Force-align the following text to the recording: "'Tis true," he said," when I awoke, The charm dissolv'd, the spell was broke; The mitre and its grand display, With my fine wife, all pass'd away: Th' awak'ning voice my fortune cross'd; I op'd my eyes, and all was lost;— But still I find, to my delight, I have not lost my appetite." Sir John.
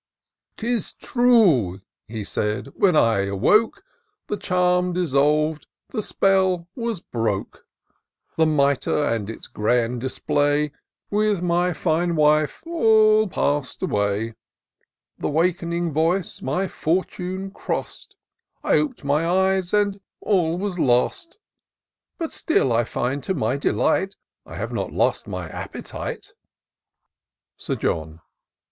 "'Tis 0.57 0.93
true," 0.93 1.79
he 2.07 2.23
said," 2.23 2.65
when 2.75 2.95
I 2.95 3.27
awoke, 3.27 3.83
The 4.29 4.37
charm 4.37 4.93
dissolv'd, 4.95 5.67
the 5.89 6.01
spell 6.01 6.67
was 6.75 6.99
broke; 7.01 7.67
The 8.35 8.47
mitre 8.47 9.03
and 9.07 9.29
its 9.29 9.45
grand 9.45 10.01
display, 10.01 10.71
With 11.11 11.43
my 11.43 11.71
fine 11.73 12.15
wife, 12.15 12.63
all 12.65 13.27
pass'd 13.27 13.83
away: 13.83 14.33
Th' 15.19 15.25
awak'ning 15.25 15.91
voice 15.91 16.41
my 16.41 16.67
fortune 16.67 17.51
cross'd; 17.51 18.15
I 18.63 18.79
op'd 18.79 19.03
my 19.03 19.23
eyes, 19.27 19.71
and 19.71 20.01
all 20.19 20.57
was 20.57 20.79
lost;— 20.79 21.37
But 22.17 22.33
still 22.33 22.73
I 22.73 22.85
find, 22.85 23.23
to 23.25 23.35
my 23.35 23.55
delight, 23.55 24.15
I 24.47 24.55
have 24.55 24.71
not 24.73 24.91
lost 24.91 25.27
my 25.27 25.47
appetite." 25.47 26.33
Sir 27.55 27.75
John. 27.75 28.21